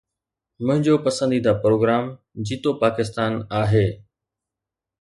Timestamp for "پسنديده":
1.05-1.51